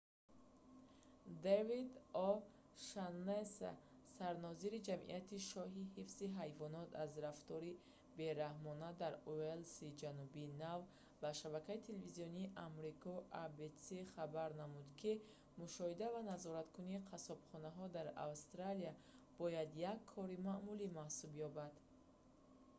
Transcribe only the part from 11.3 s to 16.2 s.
шабакаи телевизионии амрико abc иброз намуд ки мушоҳида